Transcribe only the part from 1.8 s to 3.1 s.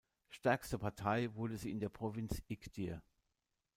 Provinz Iğdır.